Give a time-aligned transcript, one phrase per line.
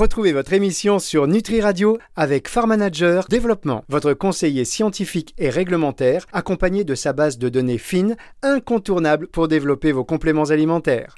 [0.00, 6.24] Retrouvez votre émission sur Nutri Radio avec Farm Manager Développement, votre conseiller scientifique et réglementaire,
[6.32, 11.16] accompagné de sa base de données fines, incontournable pour développer vos compléments alimentaires.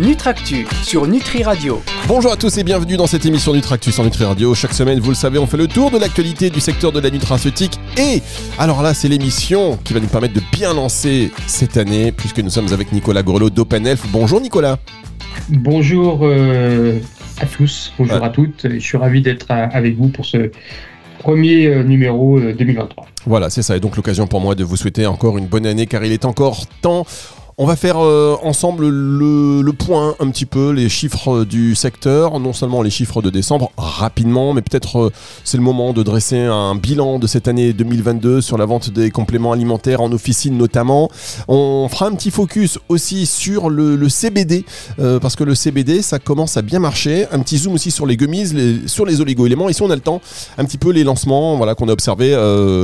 [0.00, 1.82] Nutractu sur Nutri Radio.
[2.08, 4.54] Bonjour à tous et bienvenue dans cette émission Nutractu sur Nutri Radio.
[4.54, 7.10] Chaque semaine, vous le savez, on fait le tour de l'actualité du secteur de la
[7.10, 7.78] nutraceutique.
[7.98, 8.22] Et
[8.56, 12.48] alors là, c'est l'émission qui va nous permettre de bien lancer cette année, puisque nous
[12.48, 14.06] sommes avec Nicolas Grelot d'OpenElf.
[14.10, 14.78] Bonjour Nicolas.
[15.48, 16.98] Bonjour euh,
[17.40, 18.66] à tous, bonjour à toutes.
[18.68, 20.50] Je suis ravi d'être avec vous pour ce
[21.18, 23.04] premier euh, numéro 2023.
[23.04, 23.76] Euh, voilà, c'est ça.
[23.76, 26.24] Et donc l'occasion pour moi de vous souhaiter encore une bonne année, car il est
[26.24, 27.06] encore temps
[27.58, 32.52] on va faire euh, ensemble le, point, un petit peu, les chiffres du secteur, non
[32.52, 36.74] seulement les chiffres de décembre rapidement, mais peut-être euh, c'est le moment de dresser un
[36.74, 41.08] bilan de cette année 2022 sur la vente des compléments alimentaires en officine notamment.
[41.48, 44.66] On fera un petit focus aussi sur le, CBD,
[44.98, 47.26] euh, parce que le CBD, ça commence à bien marcher.
[47.32, 49.70] Un petit zoom aussi sur les gummies, sur les oligo-éléments.
[49.70, 50.20] Et si on a le temps,
[50.58, 52.32] un petit peu les lancements voilà, qu'on a observés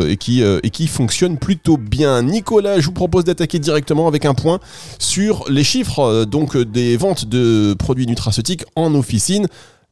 [0.09, 2.23] et, qui, et qui fonctionnent plutôt bien.
[2.23, 4.61] Nicolas, je vous propose d'attaquer directement avec un point
[4.99, 9.47] sur les chiffres euh, donc des ventes de produits nutraceutiques en officine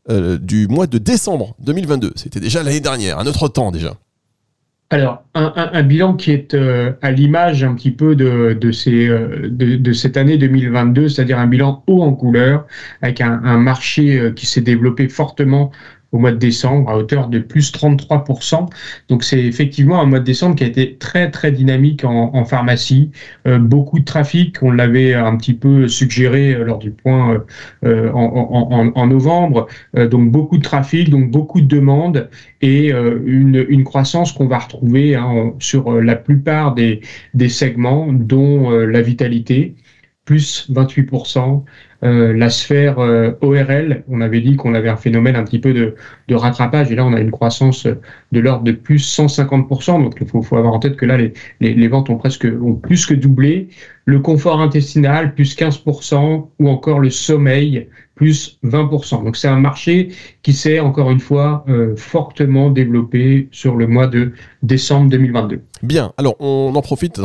[0.08, 2.12] euh, du mois de décembre 2022.
[2.16, 3.94] C'était déjà l'année dernière, un autre temps déjà.
[4.92, 8.72] Alors, un, bilan qui est euh, à l'image un petit peu de,
[9.92, 12.66] cette année 2022, c'est-à-dire un bilan haut en couleur,
[13.00, 15.70] avec un marché qui s'est développé fortement
[16.12, 18.68] au mois de décembre à hauteur de plus 33%.
[19.08, 23.10] Donc c'est effectivement un mois de décembre qui a été très très dynamique en, pharmacie.
[23.46, 27.44] Euh, beaucoup de trafic, on l'avait un petit peu suggéré euh, lors du point
[27.84, 29.66] euh, en, novembre.
[29.94, 32.28] donc beaucoup de trafic, donc beaucoup de demandes
[32.62, 37.00] et une, croissance qu'on va retrouver hein, sur la plupart des,
[37.34, 39.74] des segments, dont la vitalité
[40.30, 41.64] plus 28%,
[42.04, 45.74] euh, la sphère euh, ORL, on avait dit qu'on avait un phénomène un petit peu
[45.74, 45.96] de,
[46.32, 47.88] rattrapage, et là on a une croissance
[48.30, 51.18] de l'ordre de plus 150%, donc il faut, avoir en tête que là
[51.60, 53.70] les, ventes ont presque ont plus que doublé,
[54.04, 59.24] le confort intestinal plus 15%, ou encore le sommeil plus 20%.
[59.24, 60.10] Donc c'est un marché
[60.44, 64.30] qui s'est encore une fois euh, fortement développé sur le mois de
[64.62, 65.60] décembre 2022.
[65.82, 67.20] Bien, alors on en profite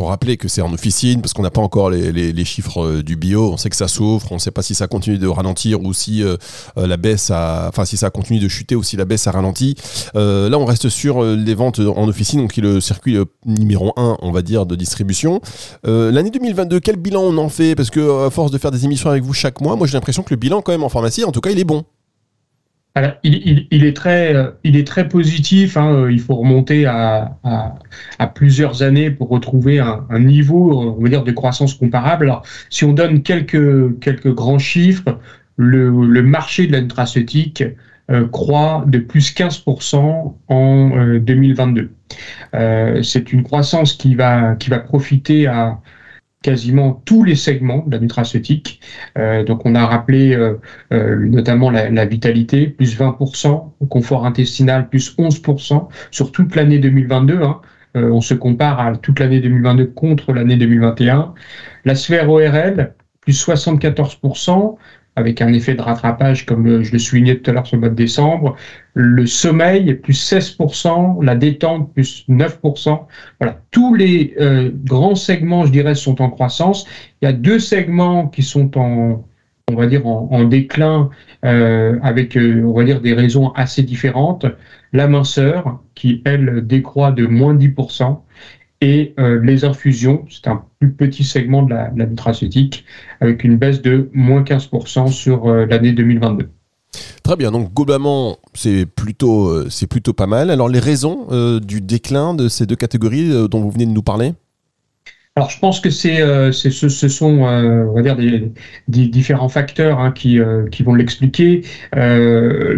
[0.00, 3.16] pour rappeler que c'est en officine, parce qu'on n'a pas encore les, chiffres euh, du
[3.16, 5.82] bio, on sait que ça souffre, on ne sait pas si ça continue de ralentir
[5.82, 6.38] ou si euh,
[6.78, 9.30] euh, la baisse a, enfin si ça continue de chuter ou si la baisse a
[9.30, 9.74] ralenti.
[10.14, 14.16] là, on reste sur les ventes en officine, donc qui est le circuit numéro 1,
[14.22, 15.42] on va dire, de distribution.
[15.84, 17.74] L'année 2022, quel bilan on en fait?
[17.74, 20.22] Parce que à force de faire des émissions avec vous chaque mois, moi j'ai l'impression
[20.22, 21.84] que le bilan quand même en pharmacie, en tout cas, il est bon
[23.22, 25.76] il, est très, euh, il est très positif.
[25.76, 27.36] Hein, euh, il faut remonter à,
[28.34, 32.24] plusieurs années pour retrouver un, niveau, on va dire, de croissance comparable.
[32.24, 35.18] Alors, si on donne quelques, quelques grands chiffres,
[35.56, 35.90] le,
[36.22, 37.62] marché de la nutraceutique
[38.10, 41.90] euh, croît de plus 15% en 2022.
[43.02, 45.80] C'est une croissance qui va, qui va profiter à
[46.42, 48.80] quasiment tous les segments de la nutraceutique.
[49.18, 50.54] Euh, donc on a rappelé euh,
[50.92, 57.42] euh, notamment la, vitalité, plus 20%, le confort intestinal, plus 11% sur toute l'année 2022.
[57.42, 57.60] Hein.
[57.94, 61.34] on se compare à toute l'année 2022 contre l'année 2021.
[61.84, 64.76] La sphère ORL, plus 74%,
[65.16, 67.80] avec un effet de rattrapage, comme euh, je le soulignais tout à l'heure sur le
[67.80, 68.56] mois de décembre.
[68.94, 73.06] Le sommeil, plus 16%, la détente, plus 9%.
[73.40, 76.86] Voilà, tous les euh, grands segments, je dirais, sont en croissance.
[77.20, 79.24] Il y a deux segments qui sont en,
[79.70, 81.10] on va dire, en, déclin,
[81.44, 84.46] euh, avec, on va dire, des raisons assez différentes.
[84.92, 88.20] La minceur, qui, elle, décroît de moins 10%,
[88.80, 92.84] et euh, les infusions, c'est un plus petit segment de la, nutraceutique,
[93.20, 96.48] avec une baisse de moins 15% sur euh, l'année 2022.
[97.22, 100.50] Très bien, donc globalement, c'est plutôt, euh, c'est plutôt pas mal.
[100.50, 101.26] Alors les raisons
[101.60, 104.32] du déclin de ces deux catégories dont vous venez de nous parler?
[105.36, 106.18] Alors, je pense que c'est,
[106.52, 108.52] ce, ce, sont, on va dire, des,
[108.88, 110.40] différents facteurs hein, qui,
[110.72, 111.62] qui vont l'expliquer.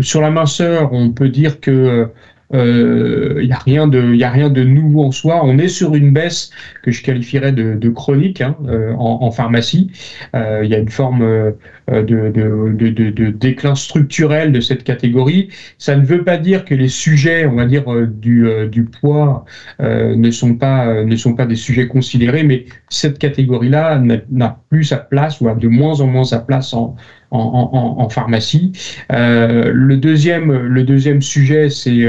[0.01, 2.11] sur la minceur, on peut dire que
[2.53, 5.41] il euh, n'y a rien de, il a rien de nouveau en soi.
[5.43, 6.51] On est sur une baisse
[6.83, 9.91] que je qualifierais de, chronique hein, euh, en, pharmacie.
[10.35, 11.55] Il euh, y a une forme
[11.89, 15.49] de, de, déclin structurel de cette catégorie.
[15.79, 19.45] Ça ne veut pas dire que les sujets, on va dire du, du poids,
[19.81, 24.99] ne sont pas ne sont pas des sujets considérés, mais cette catégorie-là n'a plus sa
[24.99, 26.97] place ou a de moins en moins sa place en
[27.33, 28.73] en, pharmacie.
[29.11, 32.07] le deuxième, le deuxième sujet, c'est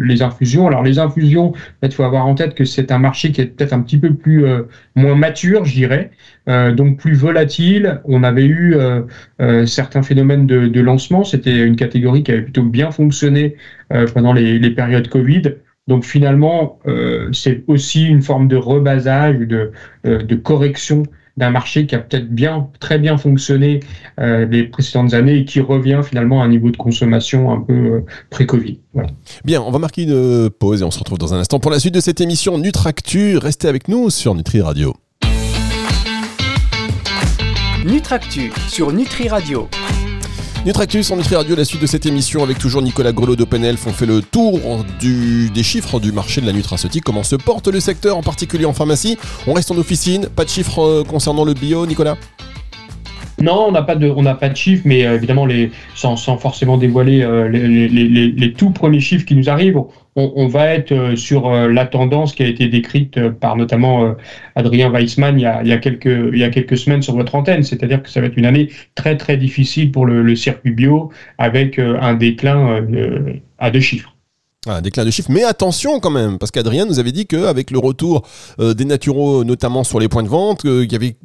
[0.00, 0.66] les infusions.
[0.66, 1.52] Alors les infusions,
[1.82, 4.14] il faut avoir en tête que c'est un marché qui est peut-être un petit peu
[4.14, 4.44] plus
[4.94, 6.10] moins mature, je dirais,
[6.46, 8.00] donc plus volatile.
[8.04, 8.76] On avait eu
[9.66, 11.24] certains phénomènes de, de lancement.
[11.24, 13.56] C'était une catégorie qui avait plutôt bien fonctionné
[14.14, 15.42] pendant les, les périodes Covid.
[15.86, 19.72] Donc finalement, euh, c'est aussi une forme de rebasage, de,
[20.06, 21.04] euh, de correction
[21.36, 23.80] d'un marché qui a peut-être bien, très bien fonctionné
[24.20, 27.72] euh, les précédentes années et qui revient finalement à un niveau de consommation un peu
[27.72, 28.80] euh, pré-Covid.
[28.94, 29.10] Voilà.
[29.44, 31.78] Bien, on va marquer une pause et on se retrouve dans un instant pour la
[31.78, 33.36] suite de cette émission Nutractu.
[33.38, 34.94] Restez avec nous sur Nutri Radio.
[37.84, 39.68] Nutractu sur Nutri Radio.
[40.66, 43.86] Nutractus en Nutri Radio, la suite de cette émission avec toujours Nicolas Grelot d'OpenElf.
[43.86, 47.04] On fait le tour du, des chiffres du marché de la nutraceutique.
[47.04, 49.16] Comment se porte le secteur, en particulier en pharmacie
[49.46, 50.26] On reste en officine.
[50.26, 52.16] Pas de chiffres euh, concernant le bio, Nicolas?
[53.40, 56.16] Non, on n'a pas de, on n'a pas de chiffres, mais euh, évidemment, les, sans,
[56.38, 59.80] forcément dévoiler euh, les, les, tout premiers chiffres qui nous arrivent,
[60.18, 64.14] on, va être euh, sur la tendance qui a été décrite par notamment
[64.54, 68.02] Adrien Weissmann il y, a, quelques, il y a quelques semaines sur votre antenne, c'est-à-dire
[68.02, 72.14] que ça va être une année très très difficile pour le, circuit bio avec un
[72.14, 72.86] déclin
[73.58, 74.15] à deux chiffres.
[74.68, 77.78] Un déclin de chiffres, mais attention quand même, parce qu'Adrien nous avait dit qu'avec le
[77.78, 78.26] retour
[78.58, 81.16] euh, des naturaux, notamment sur les points de vente, qu'il y avait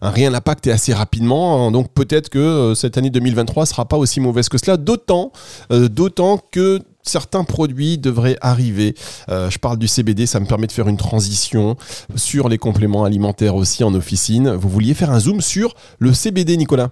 [0.00, 1.66] un réel impact et assez rapidement.
[1.66, 1.72] Hein.
[1.72, 5.32] donc peut-être que euh, cette année 2023 sera pas aussi mauvaise que cela, d'autant,
[5.72, 8.94] euh, d'autant que certains produits devraient arriver.
[9.28, 11.76] je parle du CBD, ça me permet de faire une transition
[12.16, 14.50] sur les compléments alimentaires aussi en officine.
[14.54, 16.90] Vous vouliez faire un zoom sur le CBD, Nicolas?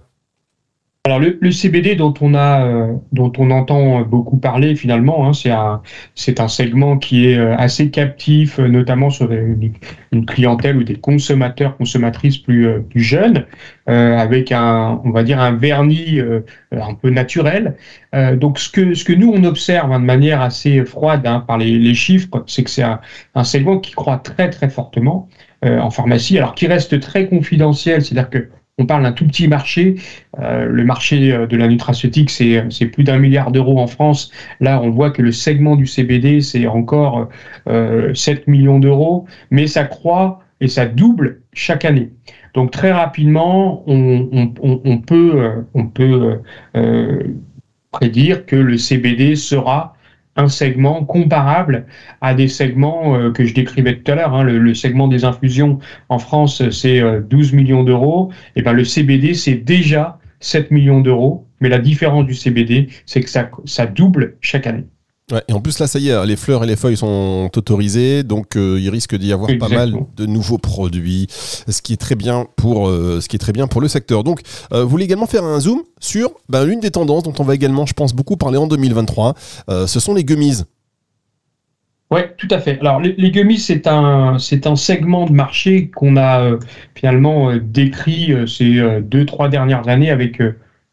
[1.05, 5.51] Alors le, CBD dont on a, euh, dont on entend beaucoup parler finalement, hein, c'est
[5.51, 5.81] un,
[6.15, 9.73] c'est un segment qui est euh, assez captif, euh, notamment sur une,
[10.25, 13.45] clientèle ou des consommateurs, consommatrices plus, plus jeunes,
[13.85, 16.21] avec un, on va dire un vernis
[16.71, 17.75] un peu naturel.
[18.35, 21.57] donc ce que, ce que nous on observe hein, de manière assez froide hein, par
[21.57, 23.01] les, les chiffres, c'est que c'est un,
[23.35, 25.27] un, segment qui croît très très fortement
[25.63, 29.95] en pharmacie, alors qui reste très confidentiel, c'est-à-dire que on parle d'un tout petit marché.
[30.39, 34.31] Euh, le marché euh, de la nutraceutique, c'est plus d'un milliard d'euros en France.
[34.59, 37.29] Là, on voit que le segment du CBD, c'est encore
[37.65, 38.13] 7 euh,
[38.47, 42.11] millions d'euros, mais ça croît et ça double chaque année.
[42.53, 46.39] Donc très rapidement, on peut
[47.91, 49.92] prédire que le CBD sera
[50.35, 51.85] un segment comparable
[52.21, 54.33] à des segments euh, que je décrivais tout à l'heure.
[54.33, 54.43] Hein.
[54.43, 58.31] Le, segment des infusions en France, c'est 12 euh, millions d'euros.
[58.55, 61.47] Et ben le CBD, c'est déjà 7 millions d'euros.
[61.61, 64.85] Mais la différence du CBD, c'est que ça double chaque année
[65.31, 68.57] et en plus là, ça y est, les fleurs et les feuilles sont autorisées, donc
[68.57, 72.45] euh, il risque d'y avoir pas mal de nouveaux produits, ce qui est très bien
[72.57, 74.23] pour, euh, ce qui est très bien pour le secteur.
[74.23, 74.41] Donc,
[74.73, 77.55] euh, vous voulez également faire un zoom sur ben, l'une des tendances dont on va
[77.55, 79.33] également, je pense, beaucoup parler en 2023.
[79.87, 80.63] ce sont les gummies.
[82.11, 82.79] Oui, tout à fait.
[82.81, 86.57] Alors, les, les gummies, c'est un, c'est un segment de marché qu'on a
[86.95, 90.39] finalement décrit ces deux, trois dernières années avec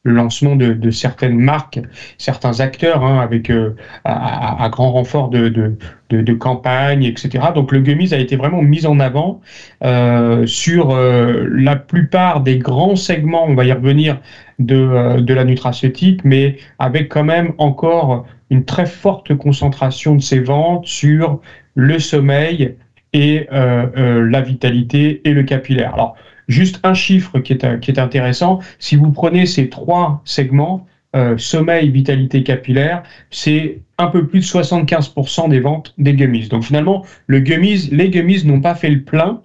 [0.02, 1.78] le lancement de, certaines marques,
[2.16, 5.48] certains acteurs, hein, avec euh, à, grand renfort de,
[6.08, 7.48] de, campagne, etc.
[7.54, 9.40] Donc le gummies a été vraiment mis en avant
[9.84, 14.18] euh, sur euh, la plupart des grands segments, on va y revenir,
[14.58, 20.40] de, de la nutraceutique, mais avec quand même encore une très forte concentration de ces
[20.40, 21.40] ventes sur
[21.74, 22.74] le sommeil
[23.12, 26.14] et la vitalité et le capillaire.
[26.50, 32.42] Juste un chiffre qui est, intéressant, si vous prenez ces trois segments, euh, sommeil, vitalité
[32.42, 36.48] capillaire, c'est un peu plus de 75% des ventes des gummies.
[36.48, 39.42] Donc finalement, les gummies n'ont pas fait le plein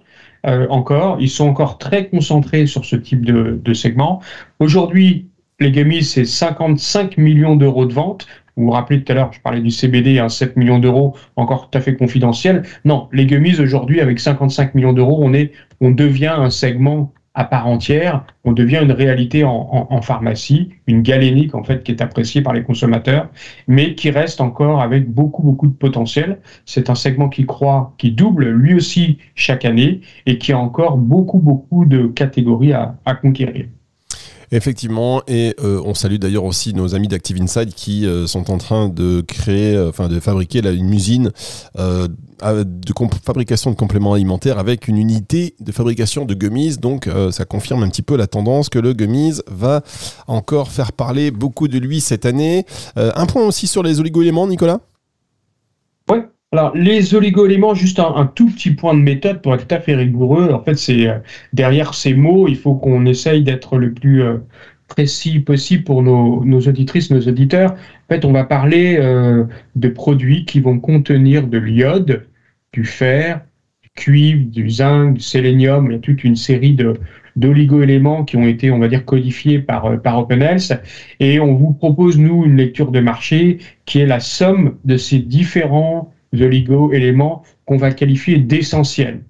[0.48, 1.18] euh, encore.
[1.20, 4.20] Ils sont encore très concentrés sur ce type de, de segment.
[4.58, 5.28] Aujourd'hui,
[5.60, 8.26] les gummies, c'est 55 millions d'euros de ventes.
[8.56, 11.68] Vous vous rappelez tout à l'heure, je parlais du CBD à 7 millions d'euros, encore
[11.68, 12.62] tout à fait confidentiel.
[12.86, 17.44] Non, les gummies aujourd'hui, avec 55 millions d'euros, on, est, on devient un segment à
[17.44, 22.40] part entière, on devient une réalité en, pharmacie, une galénique en fait qui est appréciée
[22.40, 23.28] par les consommateurs,
[23.68, 26.40] mais qui reste encore avec beaucoup beaucoup de potentiel.
[26.64, 30.96] C'est un segment qui croît, qui double lui aussi chaque année et qui a encore
[30.96, 33.66] beaucoup beaucoup de catégories à conquérir.
[34.52, 38.58] Effectivement, et euh, on salue d'ailleurs aussi nos amis d'Active Inside qui euh, sont en
[38.58, 41.32] train de créer, euh, enfin de fabriquer là, une usine
[41.74, 42.08] de
[43.24, 46.76] fabrication de compléments alimentaires avec une unité de fabrication de gummies.
[46.76, 49.82] Donc ça confirme un petit peu la tendance que le gummies va
[50.26, 52.66] encore faire parler beaucoup de lui cette année.
[52.96, 54.80] un point aussi sur les oligo-éléments, Nicolas?
[56.10, 56.18] Oui,
[56.52, 59.94] alors, les oligo-éléments, juste un, tout petit point de méthode pour être tout à fait
[59.94, 60.52] rigoureux.
[60.52, 61.18] En fait, c'est euh,
[61.52, 64.38] derrière ces mots, il faut qu'on essaye d'être le plus, euh,
[64.88, 67.72] précis possible pour nos, nos, auditrices, nos auditeurs.
[67.72, 72.26] En fait, on va parler euh, de produits qui vont contenir de l'iode,
[72.72, 73.44] du fer,
[73.82, 76.94] du cuivre, du zinc, du sélénium, il y a toute une série de
[77.36, 80.26] d'oligo-éléments qui ont été, on va dire, codifiés par, euh, par.
[81.20, 85.18] Et on vous propose, nous, une lecture de marché qui est la somme de ces
[85.18, 89.20] différents oligo-éléments qu'on va qualifier d'essentiels.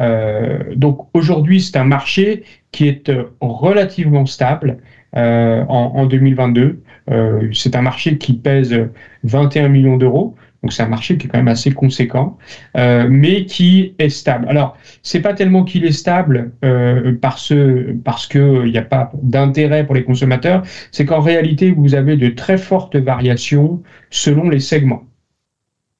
[0.00, 4.78] Euh, donc aujourd'hui, c'est un marché qui est euh, relativement stable
[5.16, 6.82] euh, en, en, 2022.
[7.10, 8.74] Euh, c'est un marché qui pèse
[9.24, 10.36] 21 millions d'euros.
[10.62, 12.38] Donc c'est un marché qui est quand même assez conséquent,
[12.76, 14.46] euh, mais qui est stable.
[14.48, 17.52] Alors c'est pas tellement qu'il est stable euh, parce
[18.04, 22.16] parce que il n'y a pas d'intérêt pour les consommateurs, c'est qu'en réalité vous avez
[22.16, 25.02] de très fortes variations selon les segments.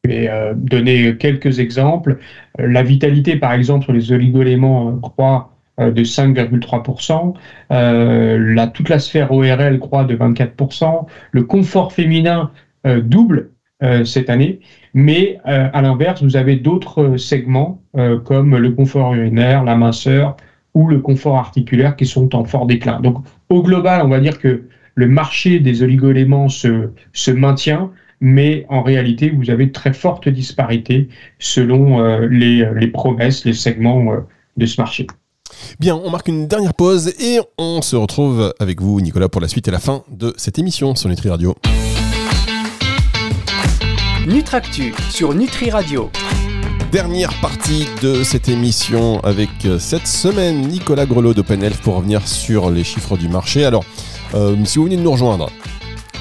[0.05, 2.19] Je vais euh, donner quelques exemples.
[2.59, 7.35] La vitalité, par exemple, sur les oligoéléments croît de 5,3%.
[7.71, 11.07] Euh, la, toute la sphère ORL croît de 24%.
[11.31, 12.51] Le confort féminin
[12.87, 13.51] euh, double
[13.83, 14.61] euh, cette année.
[14.95, 17.81] Mais à l'inverse, vous avez d'autres segments
[18.27, 20.37] comme le confort urinaire, la minceur
[20.75, 23.01] ou le confort articulaire qui sont en fort déclin.
[23.01, 27.91] Donc au global, on va dire que le marché des oligoéléments se, se maintient,
[28.23, 31.09] mais en réalité, vous avez de très fortes disparités
[31.41, 34.21] selon euh, les, les, promesses, les segments euh,
[34.57, 35.09] de ce marché.
[35.81, 39.49] Bien, on marque une dernière pause et on se retrouve avec vous, Nicolas, pour la
[39.49, 41.57] suite et la fin de cette émission sur Nutri Radio.
[44.29, 46.09] Nutractu sur Nutri Radio.
[46.93, 52.71] Dernière partie de cette émission avec euh, cette semaine Nicolas Grelot d'Open pour revenir sur
[52.71, 53.65] les chiffres du marché.
[53.65, 53.85] Alors,
[54.35, 55.51] euh, si vous venez de nous rejoindre,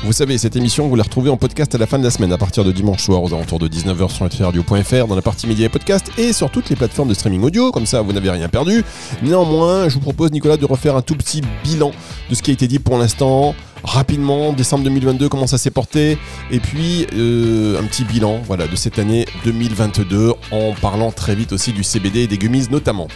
[0.03, 2.33] vous savez, cette émission, vous la retrouvez en podcast à la fin de la semaine,
[2.33, 5.67] à partir de dimanche soir aux alentours de 19h sur nutriradio.fr, dans la partie médias
[5.67, 8.49] et podcast, et sur toutes les plateformes de streaming audio, comme ça vous n'avez rien
[8.49, 8.83] perdu.
[9.21, 11.91] Néanmoins, je vous propose, Nicolas, de refaire un tout petit bilan
[12.31, 13.53] de ce qui a été dit pour l'instant,
[13.83, 16.17] rapidement, décembre 2022, comment ça s'est porté,
[16.49, 21.53] et puis euh, un petit bilan voilà, de cette année 2022, en parlant très vite
[21.53, 23.07] aussi du CBD et des gummies notamment.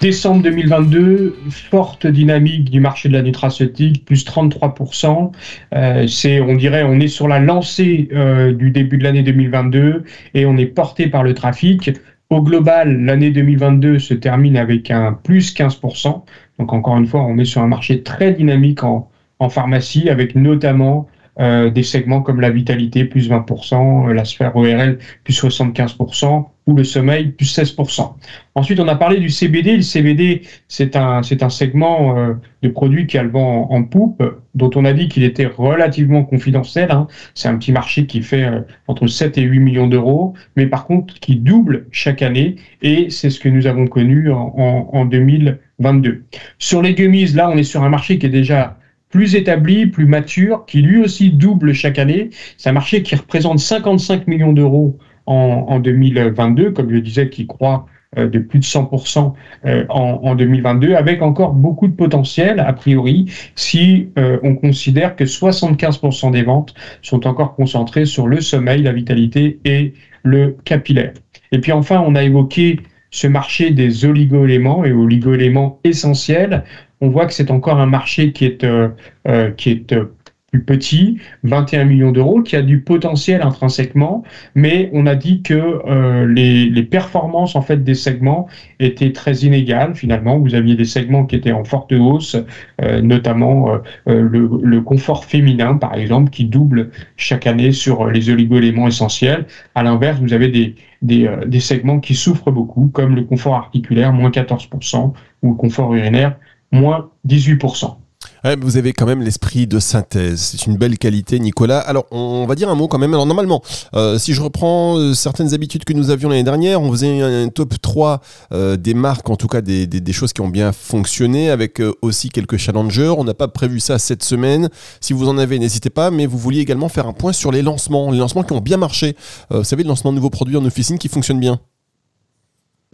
[0.00, 5.32] Décembre 2022, forte dynamique du marché de la nutraceutique, plus 33%.
[5.74, 10.04] Euh, c'est, on dirait, on est sur la lancée euh, du début de l'année 2022
[10.34, 11.90] et on est porté par le trafic.
[12.30, 16.22] Au global, l'année 2022 se termine avec un plus 15%.
[16.60, 20.36] Donc encore une fois, on est sur un marché très dynamique en, en pharmacie, avec
[20.36, 21.08] notamment
[21.40, 26.74] euh, des segments comme la vitalité, plus 20%, euh, la sphère ORL, plus 75%, ou
[26.74, 28.14] le sommeil, plus 16%.
[28.54, 29.76] Ensuite, on a parlé du CBD.
[29.76, 33.84] Le CBD, c'est un, c'est un segment euh, de produits qui a le vent en,
[33.84, 34.22] poupe,
[34.54, 36.90] dont on a dit qu'il était relativement confidentiel.
[36.90, 37.06] Hein.
[37.34, 40.86] C'est un petit marché qui fait euh, entre 7 et 8 millions d'euros, mais par
[40.86, 45.04] contre qui double chaque année, et c'est ce que nous avons connu en, en, en
[45.06, 46.24] 2022.
[46.58, 48.77] Sur les gummies, là, on est sur un marché qui est déjà
[49.10, 52.30] plus établi, plus mature, qui lui aussi double chaque année.
[52.56, 57.46] C'est un marché qui représente 55 millions d'euros en, en, 2022, comme je disais, qui
[57.46, 57.86] croît
[58.16, 59.34] euh, de plus de 100%
[59.66, 65.14] euh, en, en, 2022, avec encore beaucoup de potentiel, a priori, si euh, on considère
[65.14, 71.12] que 75% des ventes sont encore concentrées sur le sommeil, la vitalité et le capillaire.
[71.52, 76.62] Et puis enfin, on a évoqué ce marché des oligo-éléments et oligo-éléments essentiels
[77.00, 78.88] on voit que c'est encore un marché qui est, euh,
[79.28, 80.04] euh, qui est euh,
[80.50, 84.22] plus petit, 21 millions d'euros, qui a du potentiel intrinsèquement,
[84.54, 88.48] mais on a dit que euh, les, les, performances en fait des segments
[88.80, 89.94] étaient très inégales.
[89.94, 92.36] Finalement, vous aviez des segments qui étaient en forte hausse,
[92.82, 98.30] euh, notamment euh, le, le, confort féminin, par exemple, qui double chaque année sur les
[98.30, 99.46] oligo-éléments essentiels.
[99.74, 104.14] À l'inverse, vous avez des, des, des segments qui souffrent beaucoup, comme le confort articulaire,
[104.14, 105.12] moins 14%,
[105.42, 106.38] ou le confort urinaire,
[106.72, 107.96] moins 18%.
[108.44, 110.40] Ouais, vous avez quand même l'esprit de synthèse.
[110.40, 111.78] C'est une belle qualité, Nicolas.
[111.80, 113.12] Alors, on va dire un mot quand même.
[113.12, 113.62] Alors, normalement,
[113.94, 117.48] euh, si je reprends euh, certaines habitudes que nous avions l'année dernière, on faisait un,
[117.48, 118.20] top 3
[118.52, 121.80] euh, des marques, en tout cas des, des, des, choses qui ont bien fonctionné, avec
[121.80, 123.14] euh, aussi quelques challengers.
[123.16, 124.68] On n'a pas prévu ça cette semaine.
[125.00, 126.10] Si vous en avez, n'hésitez pas.
[126.10, 128.76] Mais vous vouliez également faire un point sur les lancements, les lancements qui ont bien
[128.76, 129.16] marché.
[129.52, 131.60] Euh, vous savez, le lancement de nouveaux produits en officine qui fonctionnent bien.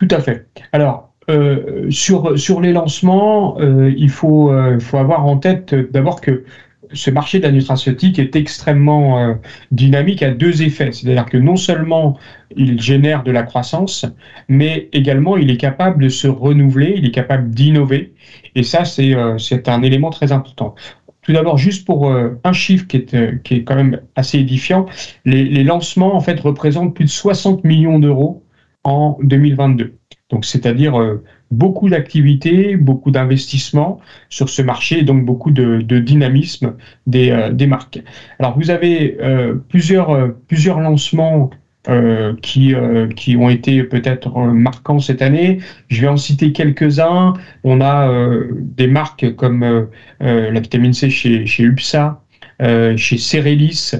[0.00, 0.48] Tout à fait.
[0.72, 6.44] Alors, euh, sur, les lancements, euh, il faut, euh, faut avoir en tête d'abord que
[6.92, 9.36] ce marché de la nutraceutique est extrêmement
[9.72, 10.92] dynamique à deux effets.
[10.92, 12.16] C'est-à-dire que non seulement
[12.54, 14.06] il génère de la croissance,
[14.48, 18.12] mais également il est capable de se renouveler, il est capable d'innover.
[18.54, 20.76] Et ça, c'est un élément très important.
[21.22, 24.86] Tout d'abord, juste pour un chiffre qui est, qui est quand même assez édifiant,
[25.24, 28.44] les, les lancements en fait représentent plus de 60 millions d'euros
[28.84, 29.94] en 2022.
[30.30, 34.00] Donc, c'est-à-dire euh, beaucoup d'activités, beaucoup d'investissements
[34.30, 36.74] sur ce marché et donc beaucoup de, dynamisme
[37.06, 38.02] des, des, marques.
[38.38, 39.16] Alors vous avez
[39.68, 41.50] plusieurs, plusieurs lancements
[42.42, 42.74] qui,
[43.14, 45.58] qui ont été peut-être marquants cette année.
[45.88, 47.34] Je vais en citer quelques-uns.
[47.62, 48.10] On a
[48.58, 49.88] des marques comme
[50.18, 52.24] la vitamine C chez, chez UPSA,
[52.96, 53.92] chez Cerelis,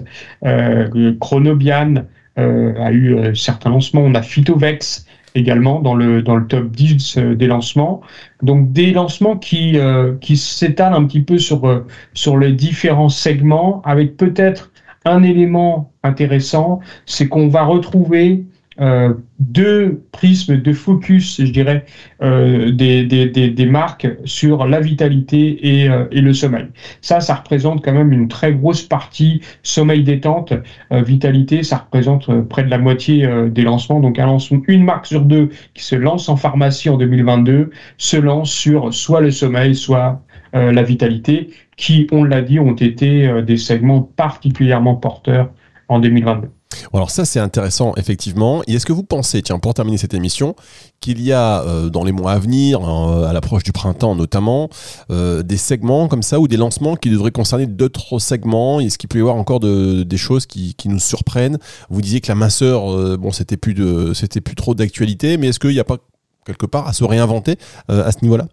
[1.21, 4.01] Chronobian, euh, a eu euh, certains lancements.
[4.03, 8.01] On a Phytovex également dans le, dans le top 10 euh, des lancements.
[8.43, 9.79] Donc des lancements qui,
[10.21, 14.71] qui s'étalent un petit peu sur, sur les différents segments avec peut-être
[15.05, 18.45] un élément intéressant, c'est qu'on va retrouver
[18.81, 21.85] euh, deux prismes, de focus, je dirais,
[22.23, 26.67] euh, des, des, des, marques sur la vitalité et, euh, et, le sommeil.
[27.01, 30.53] Ça, ça représente quand même une très grosse partie sommeil détente,
[30.91, 34.01] vitalité, ça représente près de la moitié des lancements.
[34.01, 38.17] Donc un lancement, une marque sur deux qui se lance en pharmacie en 2022 se
[38.17, 43.57] lance sur soit le sommeil, soit la vitalité, qui, on l'a dit, ont été des
[43.57, 45.51] segments particulièrement porteurs
[45.89, 46.49] en 2022.
[46.93, 48.63] Alors ça c'est intéressant effectivement.
[48.67, 50.55] Et est-ce que vous pensez, tiens, pour terminer cette émission,
[51.01, 54.69] qu'il y a euh, dans les mois à venir, euh, à l'approche du printemps notamment,
[55.11, 58.81] euh, des segments comme ça ou des lancements qui devraient concerner d'autres segments?
[58.81, 61.59] Est-ce qu'il peut y avoir encore des choses qui, nous surprennent?
[61.91, 65.59] Vous disiez que la minceur, bon, c'était plus de, c'était plus trop d'actualité, mais est-ce
[65.59, 65.99] qu'il n'y a pas
[66.45, 67.57] quelque part à se réinventer
[67.89, 68.47] à ce niveau-là?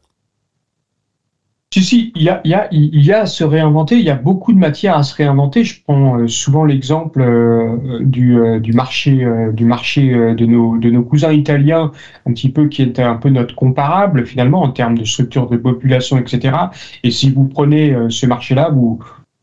[1.73, 4.57] Si, si, il y a, y, a, à se réinventer, il y a beaucoup de
[4.57, 5.63] matière à se réinventer.
[5.63, 10.89] Je prends euh, souvent l'exemple euh, du, euh, du marché, du marché de, nos, de
[10.89, 11.91] nos cousins italiens,
[12.25, 15.55] un petit peu qui était un peu notre comparable finalement en termes de structure de
[15.55, 16.57] population, etc.
[17.03, 18.99] Et si vous prenez ce marché-là, vous,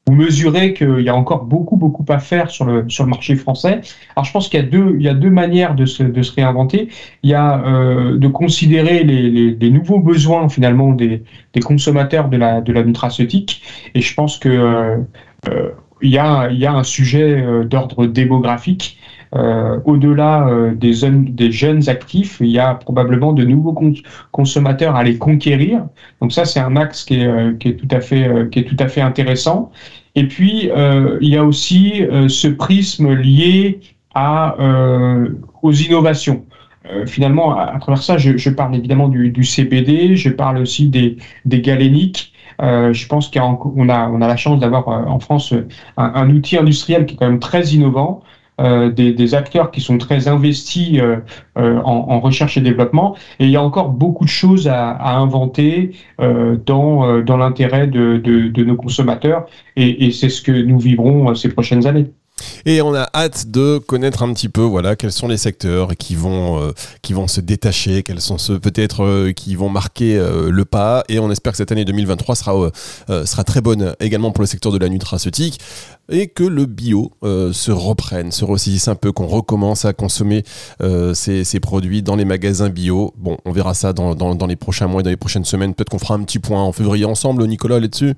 [0.09, 3.37] vous mesurez qu'il y a encore beaucoup, beaucoup à faire sur le, sur le marché
[3.37, 3.83] français.
[4.17, 6.23] Alors, je pense qu'il y a deux, il y a deux manières de se, de
[6.23, 6.88] se réinventer.
[7.23, 11.23] Il y a euh, de considérer les, les, les, nouveaux besoins, finalement, des,
[11.53, 13.62] des consommateurs de la, de la nutraceutique.
[13.95, 14.97] Et je pense que euh,
[15.49, 18.99] euh il, y a, il y a un sujet euh, d'ordre démographique.
[19.35, 23.78] Euh, au-delà euh, des, des, jeunes actifs, il y a probablement de nouveaux
[24.32, 25.87] consommateurs à les conquérir.
[26.20, 28.76] Donc ça, c'est un axe qui est, qui est, tout à fait, qui est tout
[28.78, 29.70] à fait intéressant.
[30.18, 33.78] Et puis, euh, il y a aussi euh, ce prisme lié
[34.14, 35.28] à, euh,
[35.62, 36.45] aux innovations.
[37.06, 41.19] finalement, à, travers ça, je, je parle évidemment du, du, CBD, je parle aussi des,
[41.45, 42.32] des galéniques.
[42.60, 45.52] je pense qu'on a, on a la chance d'avoir en France
[45.99, 48.23] un, un, outil industriel qui est quand même très innovant.
[48.60, 51.18] Euh, des, acteurs qui sont très investis euh,
[51.58, 53.16] euh, en, recherche et développement.
[53.38, 58.64] Et il y a encore beaucoup de choses à, inventer dans, dans l'intérêt de, de,
[58.64, 59.47] nos consommateurs.
[59.76, 62.06] Et c'est ce que nous vivrons ces prochaines années.
[62.67, 66.15] Et on a hâte de connaître un petit peu voilà quels sont les secteurs qui
[66.15, 66.73] vont euh,
[67.03, 71.05] qui vont se détacher, quels sont ceux peut-être euh, qui vont marquer euh, le pas
[71.09, 72.71] et on espère que cette année 2023 sera
[73.09, 75.61] sera très bonne également pour le secteur de la nutraceutique
[76.11, 80.43] et que le bio se reprenne, se ressaisisse un peu, qu'on recommence à consommer
[81.13, 83.13] ces, ces, produits dans les magasins bio.
[83.19, 85.75] Bon, on verra ça dans, dans, dans les prochains mois et dans les prochaines semaines.
[85.75, 88.15] Peut-être qu'on fera un petit point en février ensemble, Nicolas, là-dessus.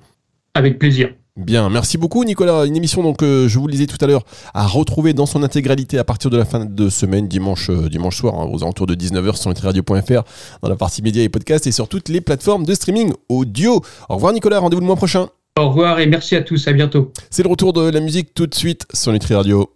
[0.54, 1.10] Avec plaisir.
[1.40, 2.66] Bien, merci beaucoup Nicolas.
[2.66, 5.42] Une émission donc euh, je vous le disais tout à l'heure à retrouver dans son
[5.42, 8.86] intégralité à partir de la fin de semaine dimanche euh, dimanche soir hein, aux alentours
[8.86, 10.22] de 19h sur nutriradio.fr
[10.62, 13.82] dans la partie médias et podcasts et sur toutes les plateformes de streaming audio.
[14.10, 15.28] Au revoir Nicolas, rendez-vous le mois prochain.
[15.58, 17.10] Au revoir et merci à tous, à bientôt.
[17.30, 19.70] C'est le retour de la musique tout de suite sur Nutri Radio.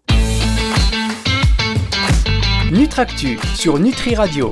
[2.71, 4.43] Nutractu sur Nutri Radio.